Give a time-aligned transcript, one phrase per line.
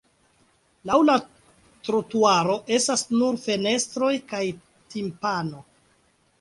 [0.89, 1.17] Laŭ la
[1.89, 4.43] trotuaro estas nur fenestroj kaj
[4.97, 5.65] timpano.